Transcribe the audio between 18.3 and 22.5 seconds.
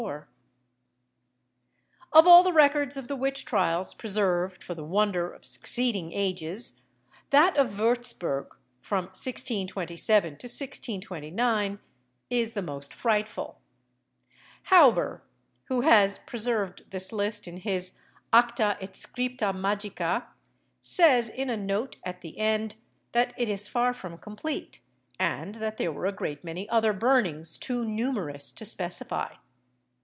Acta et Scripta Magica, says, in a note at the